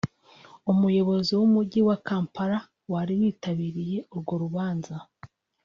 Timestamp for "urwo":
4.13-4.33